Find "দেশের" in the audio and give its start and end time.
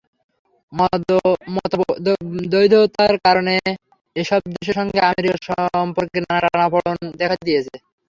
4.51-4.75